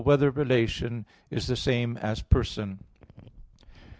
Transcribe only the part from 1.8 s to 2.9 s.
As Person?